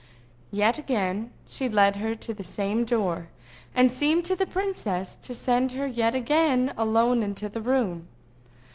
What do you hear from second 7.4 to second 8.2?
the room.